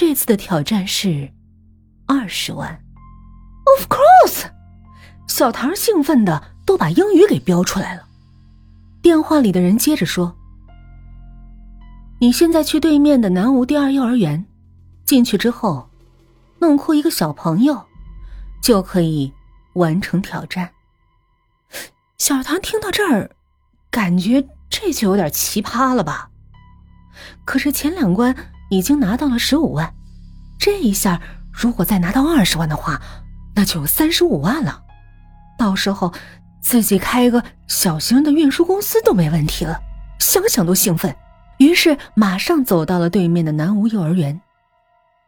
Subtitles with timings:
[0.00, 1.30] 这次的挑战是
[2.06, 2.82] 二十万。
[3.66, 4.46] Of course，
[5.28, 8.08] 小唐兴奋的都把英语给标出来了。
[9.02, 10.34] 电话里的人接着说
[12.18, 14.46] ：“你现在去对面的南吴第二幼儿园，
[15.04, 15.90] 进去之后，
[16.60, 17.84] 弄哭一个小朋友，
[18.62, 19.30] 就可以
[19.74, 20.70] 完成挑战。”
[22.16, 23.32] 小唐听到这儿，
[23.90, 26.30] 感觉这就有点奇葩了吧？
[27.44, 28.34] 可是前两关
[28.70, 29.92] 已经拿到了十五万，
[30.58, 31.20] 这一下
[31.52, 33.00] 如果再拿到二十万的话，
[33.54, 34.82] 那就有三十五万了。
[35.58, 36.12] 到时候
[36.62, 39.78] 自己开一个小型的运输公司都没问题了，
[40.18, 41.14] 想想都兴奋。
[41.58, 44.40] 于是马上走到了对面的南吴幼儿园，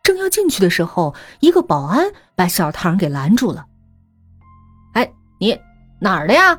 [0.02, 3.66] 正要进去的时候，一个保安把小唐给拦住了。
[4.94, 5.58] “哎，你
[6.00, 6.58] 哪儿的呀？”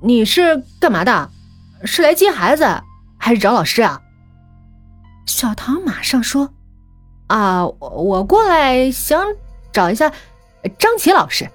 [0.00, 1.30] 你是干嘛的？
[1.84, 2.64] 是来接孩子
[3.18, 4.00] 还是找老师啊？
[5.28, 6.54] 小唐马上说
[7.28, 9.26] ：“啊，我我过来想
[9.70, 10.10] 找一下
[10.78, 11.48] 张琪老师。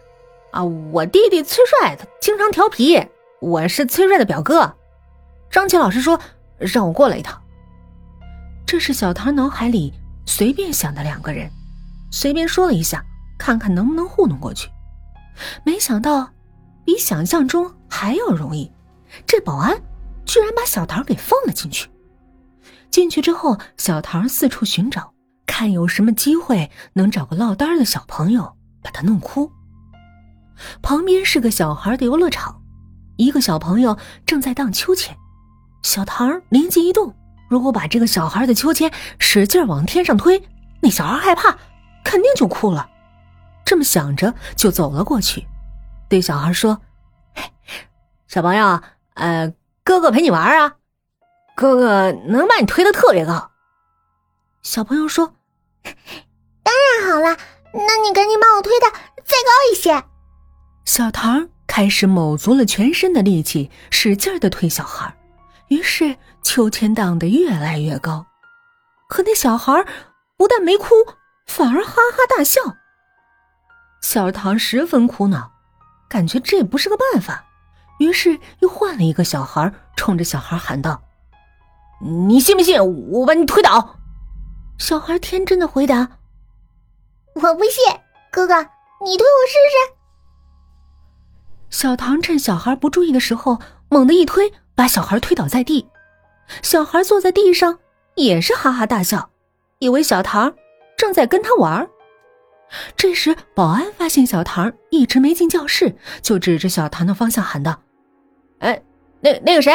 [0.51, 3.05] 啊，我弟弟崔帅他经常调皮，
[3.41, 4.75] 我是崔帅的表哥。
[5.49, 6.19] 张琪老师说
[6.57, 7.41] 让我过来一趟。”
[8.65, 9.91] 这是小唐脑海里
[10.25, 11.49] 随便想的两个人，
[12.11, 13.03] 随便说了一下，
[13.39, 14.69] 看看能不能糊弄过去。
[15.65, 16.29] 没想到。
[16.85, 18.69] 比想象中还要容易，
[19.25, 19.81] 这保安
[20.25, 21.87] 居然把小唐给放了进去。
[22.93, 25.15] 进去之后，小唐四处寻找，
[25.47, 29.51] 看有什么机会能找个落单的小朋友把他弄哭。
[30.83, 32.61] 旁边是个小孩的游乐场，
[33.17, 35.17] 一个小朋友正在荡秋千。
[35.81, 37.15] 小唐灵机一动，
[37.49, 40.47] 如果把这个小孩的秋千使劲往天上推，
[40.79, 41.57] 那小孩害怕，
[42.03, 42.87] 肯定就哭了。
[43.65, 45.47] 这么想着，就走了过去。
[46.07, 46.79] 对小孩说
[47.33, 47.41] ：“嘿
[48.27, 48.79] 小朋友，
[49.15, 49.51] 呃，
[49.83, 50.75] 哥哥陪你玩啊，
[51.55, 53.51] 哥哥能把你推的特别高。”
[54.61, 55.33] 小朋友说
[56.63, 57.37] ：“当然好了，
[57.73, 60.03] 那你赶紧把我推的再高一些。”
[60.85, 65.15] 小唐开始卯足了全身的力气，使劲的推小孩，
[65.67, 68.25] 于是秋千荡得越来越高。
[69.09, 69.85] 可那小孩
[70.37, 70.87] 不但没哭，
[71.45, 72.61] 反而哈哈大笑。
[74.01, 75.51] 小唐十分苦恼。
[76.09, 77.43] 感觉这不是个办法，
[77.97, 81.01] 于是又换了一个小孩，冲着小孩喊道
[82.01, 82.79] ：“你信不信
[83.11, 83.99] 我把你推倒？”
[84.79, 86.17] 小孩天真的回答
[87.35, 87.83] ：“我不信，
[88.31, 88.55] 哥哥，
[89.03, 89.93] 你推我试试。”
[91.69, 93.59] 小唐趁小孩不注意的时候，
[93.89, 95.87] 猛地一推，把小孩推倒在地。
[96.61, 97.79] 小孩坐在地上，
[98.15, 99.29] 也是哈哈大笑，
[99.79, 100.53] 以为小唐
[100.97, 101.89] 正在跟他玩。
[102.97, 107.81] 这时，保安发现小唐一直没进教室，就指着小唐的方向喊道
[108.59, 108.81] ：“哎，
[109.21, 109.71] 那那个谁，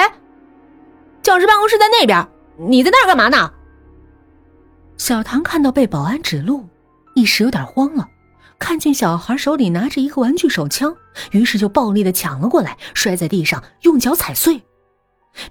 [1.29, 3.53] 教师办公室在那边，你在那儿干嘛呢？”
[4.97, 6.67] 小唐看到被保安指路，
[7.15, 8.09] 一时有点慌了。
[8.59, 10.97] 看见小孩手里拿着一个玩具手枪，
[11.33, 14.63] 于是就暴力的抢了过来，摔在地上，用脚踩碎。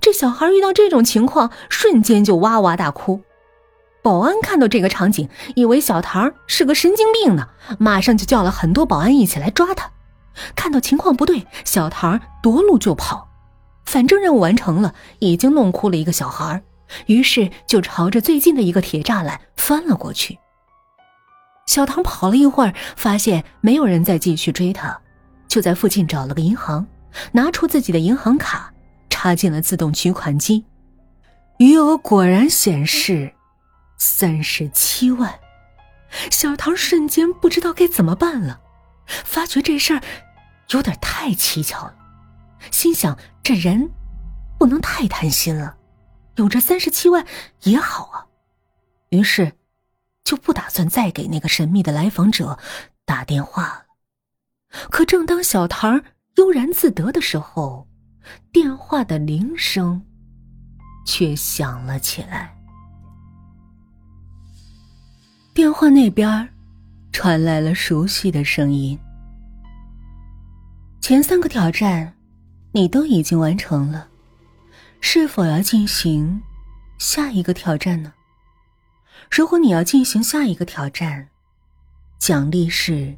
[0.02, 3.22] 这小孩遇到这种情况，瞬间就哇哇大哭。
[4.02, 9.92] 保安看到这个场景，以为小唐是个神经病呢，马上就叫了很多保安一起来抓他。
[10.56, 13.30] 看到情况不对，小唐夺路就跑，
[13.88, 16.62] 反正任务完成了，已经弄哭了一个小孩，
[17.06, 20.38] 于是就朝着最近的一个铁栅栏翻了过去。
[21.68, 25.00] 小唐跑了一会儿，发现没有人再继续追他，
[25.48, 26.86] 就在附近找了个银行，
[27.32, 28.74] 拿出自己的银行卡，
[29.10, 30.66] 插进了自动取款机，
[31.58, 33.34] 余额果然显示。
[33.98, 35.40] 三十七万，
[36.30, 38.60] 小唐瞬间不知道该怎么办了，
[39.08, 40.02] 发觉这事儿
[40.70, 41.96] 有点太蹊跷了，
[42.72, 43.90] 心想这人
[44.58, 45.78] 不能太贪心了，
[46.36, 47.26] 有这三十七万
[47.64, 48.26] 也好啊，
[49.10, 49.54] 于是
[50.24, 52.58] 就不打算再给那个神秘的来访者
[53.06, 53.86] 打电话了。
[54.90, 56.04] 可正当小唐
[56.36, 57.88] 悠然自得的时候，
[58.52, 60.06] 电话的铃声
[61.06, 62.54] 却响了起来。
[65.54, 66.48] 电话那边
[67.12, 69.00] 传来了熟悉的声音。
[71.02, 72.14] 前三个挑战
[72.72, 74.08] 你都已经完成了，
[75.02, 76.42] 是否要进行
[76.98, 78.14] 下一个挑战呢？
[79.32, 81.28] 如果你要进行下一个挑战，
[82.20, 83.18] 奖励是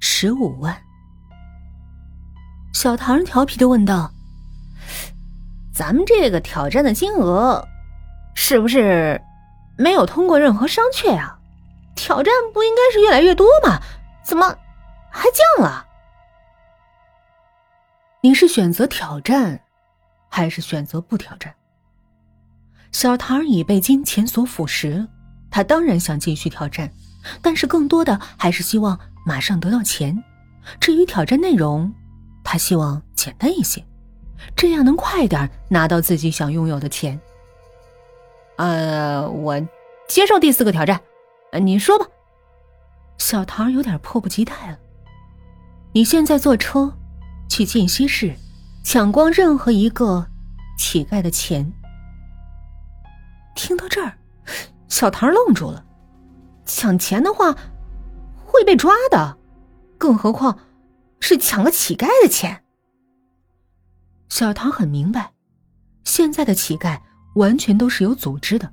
[0.00, 0.76] 十五万。
[2.72, 4.12] 小唐调皮的问道
[5.72, 7.66] ：“咱们这个挑战的金额
[8.34, 9.20] 是不是
[9.78, 11.38] 没有通过任何商榷啊？”
[11.96, 13.80] 挑战不应该是越来越多吗？
[14.22, 14.46] 怎么
[15.10, 15.85] 还降了？
[18.22, 19.60] 你是选择挑战，
[20.28, 21.54] 还是选择不挑战？
[22.92, 25.06] 小唐已被金钱所腐蚀，
[25.50, 26.90] 他当然想继续挑战，
[27.42, 30.22] 但是更多的还是希望马上得到钱。
[30.80, 31.92] 至于挑战内容，
[32.42, 33.84] 他希望简单一些，
[34.56, 37.20] 这样能快点拿到自己想拥有的钱。
[38.56, 39.60] 呃，我
[40.08, 41.00] 接受第四个挑战，
[41.62, 42.06] 你说吧。
[43.18, 44.78] 小唐有点迫不及待了。
[45.92, 46.92] 你现在坐车
[47.48, 48.34] 去禁西市，
[48.82, 50.26] 抢光任何一个
[50.78, 51.72] 乞丐的钱。
[53.54, 54.16] 听到这儿，
[54.88, 55.84] 小唐愣住了。
[56.64, 57.56] 抢钱的话
[58.44, 59.38] 会被抓的，
[59.96, 60.58] 更何况
[61.20, 62.62] 是抢个乞丐的钱。
[64.28, 65.32] 小唐很明白，
[66.04, 67.00] 现在的乞丐
[67.36, 68.72] 完全都是有组织的，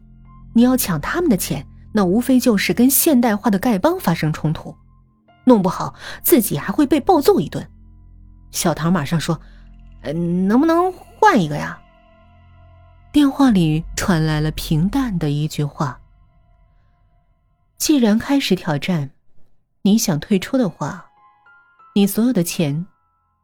[0.54, 1.66] 你要抢他们的钱。
[1.96, 4.76] 那无非就是跟现代化的丐帮发生冲突，
[5.46, 5.94] 弄不好
[6.24, 7.70] 自己还会被暴揍一顿。
[8.54, 9.42] 小唐马上说
[10.04, 11.78] ：“嗯，能不能换一个呀？”
[13.12, 16.00] 电话里传来了平淡的一句话
[17.78, 19.12] ：“既然开始挑战，
[19.82, 21.08] 你想退出的话，
[21.96, 22.86] 你所有的钱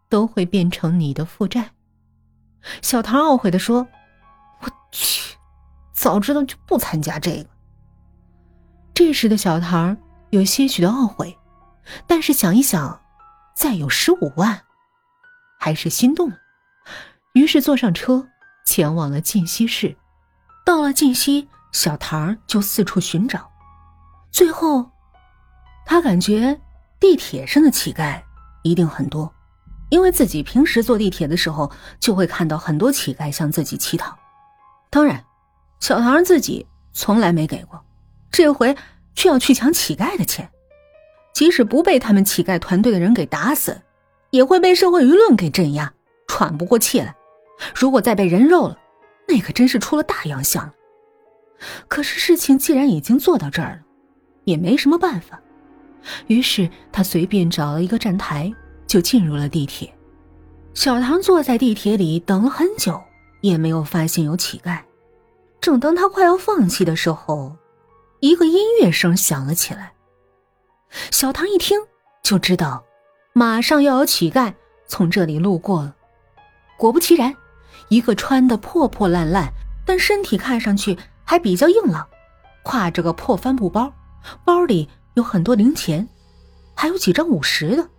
[0.07, 1.71] 都会变成你的负债。”
[2.81, 3.87] 小唐懊悔的说
[4.61, 5.35] ：“我去，
[5.91, 7.49] 早知道就不参加这个。”
[8.93, 9.97] 这时的小唐
[10.29, 11.37] 有些许的懊悔，
[12.05, 13.01] 但是想一想，
[13.55, 14.61] 再有十五万，
[15.59, 16.37] 还是心动了。
[17.33, 18.27] 于是坐上车，
[18.65, 19.95] 前往了晋西市。
[20.65, 23.51] 到了晋西，小唐就四处寻找。
[24.31, 24.89] 最后，
[25.85, 26.59] 他感觉
[26.99, 28.21] 地铁上的乞丐
[28.63, 29.33] 一定很多，
[29.89, 34.17] 因为自己平时坐地铁的时候就会看到很多乞丐向自己乞讨。
[34.89, 35.23] 当然，
[35.79, 37.83] 小唐自己从来没给过。
[38.31, 38.77] 这回
[39.15, 40.49] 却要去抢乞丐的钱，
[41.33, 43.81] 即使不被他们乞丐团队的人给打死，
[44.31, 45.91] 也会被社会舆论给镇压，
[46.27, 47.15] 喘不过气来。
[47.75, 48.77] 如果再被人肉了，
[49.27, 50.73] 那可真是出了大洋相了。
[51.87, 53.79] 可是事情既然已经做到这儿了，
[54.45, 55.39] 也没什么办法。
[56.27, 58.51] 于是他随便找了一个站台，
[58.87, 59.93] 就进入了地铁。
[60.73, 63.01] 小唐坐在地铁里等了很久，
[63.41, 64.79] 也没有发现有乞丐。
[65.59, 67.53] 正当他快要放弃的时候，
[68.21, 69.91] 一个音乐声响了起来，
[71.11, 71.77] 小唐一听
[72.23, 72.81] 就知道，
[73.33, 74.53] 马上要有乞丐
[74.87, 75.95] 从这里路过了。
[76.77, 77.35] 果不其然，
[77.89, 79.51] 一个穿的破破烂烂，
[79.85, 82.07] 但身体看上去还比较硬朗，
[82.63, 83.93] 挎着个破帆布包，
[84.43, 86.07] 包里有很多零钱，
[86.75, 87.89] 还有几张五十的，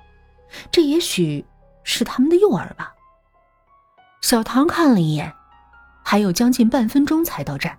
[0.70, 1.44] 这也许
[1.84, 2.94] 是他们的诱饵吧。
[4.22, 5.32] 小唐看了一眼，
[6.02, 7.78] 还有将近半分钟才到站。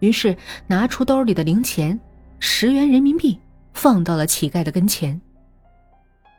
[0.00, 0.36] 于是
[0.66, 1.98] 拿出兜里的零钱，
[2.38, 3.40] 十元人民币，
[3.72, 5.20] 放到了乞丐的跟前。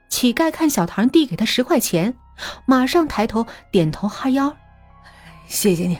[0.09, 2.15] 乞丐看小唐递给他十块钱，
[2.65, 4.55] 马上抬头点头哈腰
[5.47, 5.97] ：“谢谢你，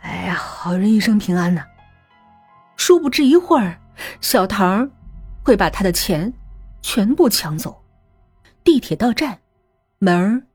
[0.00, 1.62] 哎呀，好人一生平安呐。”
[2.76, 3.78] 殊不知一会儿，
[4.20, 4.90] 小唐
[5.44, 6.32] 会把他的钱
[6.80, 7.84] 全部抢走。
[8.64, 9.38] 地铁到站，
[9.98, 10.46] 门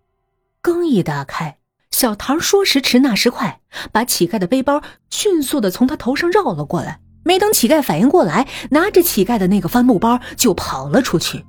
[0.61, 1.57] 刚一打开。
[1.91, 3.61] 小唐说时迟，那时快，
[3.91, 6.99] 把乞丐的背包迅速的从他头上绕了过来。
[7.23, 11.45] 没等乞丐反应过来，拿着乞丐的那个帆布包就跑了出去。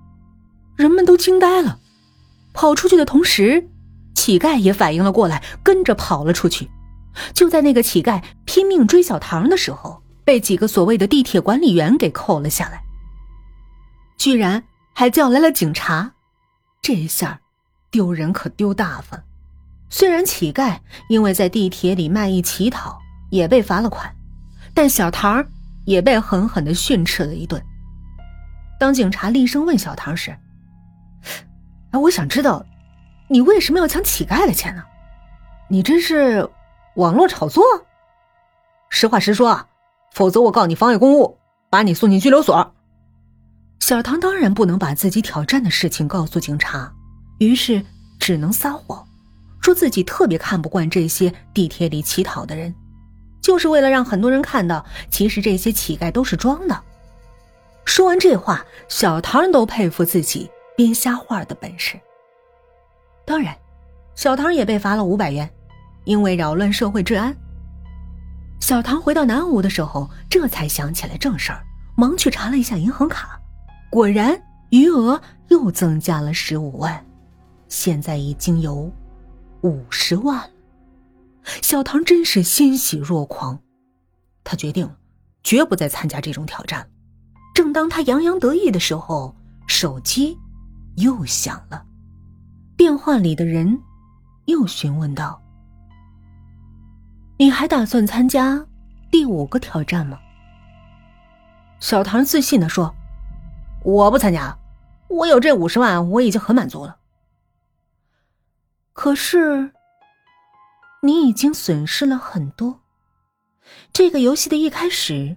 [0.78, 1.80] 人们都惊呆了。
[2.54, 3.68] 跑出去的同时，
[4.14, 6.70] 乞丐也反应了过来，跟着跑了出去。
[7.34, 12.80] 就在那个乞丐拼命追小唐的时候，被几个所谓的地铁管理员给扣了下来，
[14.16, 14.62] 居然
[14.94, 16.12] 还叫来了警察。
[16.80, 17.40] 这下，
[17.90, 19.24] 丢人可丢大发了。
[19.90, 22.98] 虽然乞丐因为在地铁里卖艺乞讨
[23.30, 24.14] 也被罚了款，
[24.74, 25.44] 但小唐
[25.84, 27.60] 也被狠狠的训斥了一顿。
[28.78, 30.36] 当警察厉声问小唐时
[31.90, 32.64] ：“哎，我想知道，
[33.28, 34.82] 你为什么要抢乞丐的钱呢？
[35.68, 36.48] 你这是
[36.96, 37.62] 网络炒作？
[38.90, 39.66] 实话实说啊，
[40.12, 41.38] 否则我告你妨碍公务，
[41.70, 42.74] 把你送进拘留所。”
[43.80, 46.92] 小唐当然不能把自己挑战的事情告诉警察，
[47.38, 47.82] 于是
[48.18, 49.06] 只能撒谎。
[49.60, 52.74] 说自己特别看不惯这些地铁里乞讨的人，
[53.42, 56.82] 就是为了让很多人看到，其实这些乞丐都是装的。
[57.84, 61.98] 说完这话，小唐都佩服自己编瞎话的本事。
[63.24, 63.52] 当然，
[64.14, 65.50] 小唐也被罚了五百元，
[66.04, 67.36] 因为扰乱社会治安。
[68.60, 71.64] 小唐回到南吴的时候，这才想起来正事儿，
[71.96, 73.40] 忙去查了一下银行卡，
[73.90, 77.04] 果然余额又增加了十五万，
[77.68, 78.88] 现在已经有。
[79.62, 80.48] 五十万，
[81.60, 83.58] 小唐真是欣喜若狂。
[84.44, 84.88] 他决定，
[85.42, 86.88] 绝不再参加这种挑战。
[87.52, 89.34] 正当他洋洋得意的时候，
[89.66, 90.38] 手机
[91.00, 91.84] 又响了。
[92.76, 93.80] 电话里的人
[94.46, 95.42] 又询问道
[97.38, 98.64] ：“你还打算参加
[99.10, 100.18] 第五个挑战吗？”
[101.80, 102.94] 小唐自信的说
[103.84, 104.56] ：“我不参加，
[105.08, 106.98] 我有这五十万，我已经很满足了。”
[108.92, 109.72] 可是，
[111.02, 112.80] 你已经损失了很多。
[113.92, 115.36] 这个游戏的一开始，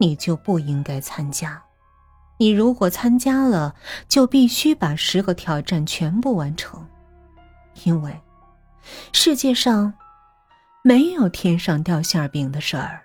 [0.00, 1.62] 你就不应该参加。
[2.38, 3.74] 你如果参加了，
[4.08, 6.86] 就必须把十个挑战全部完成，
[7.84, 8.20] 因为
[9.12, 9.92] 世界上
[10.82, 13.02] 没有天上掉馅饼的事儿。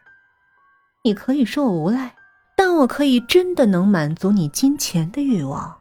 [1.04, 2.16] 你可以说我无赖，
[2.56, 5.80] 但我可以真的能满足你金钱的欲望。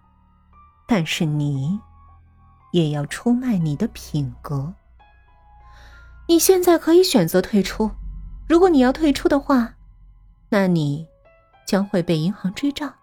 [0.88, 1.78] 但是你
[2.72, 4.74] 也要出卖你的品格。
[6.26, 7.90] 你现在可以选择退出，
[8.48, 9.74] 如果你要退出的话，
[10.48, 11.06] 那你
[11.66, 12.94] 将会被银行追账。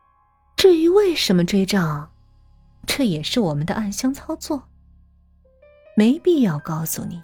[0.59, 2.11] 至于为什么追账，
[2.85, 4.67] 这也是我们的暗箱操作，
[5.95, 7.23] 没必要告诉你。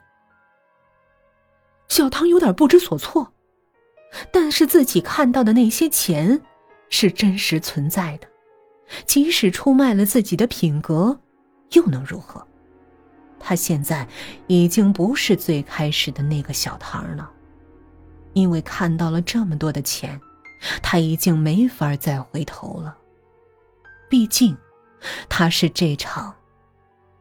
[1.89, 3.33] 小唐有点不知所措，
[4.31, 6.41] 但是自己看到的那些钱
[6.89, 8.27] 是真实存在的，
[9.05, 11.19] 即使出卖了自己的品格，
[11.73, 12.47] 又能如何？
[13.37, 14.07] 他现在
[14.47, 17.29] 已经不是最开始的那个小唐了，
[18.31, 20.21] 因为看到了这么多的钱，
[20.81, 22.99] 他已经没法再回头了。
[24.09, 24.55] 毕竟，
[25.27, 26.33] 他是这场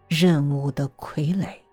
[0.09, 1.64] 任务的傀儡。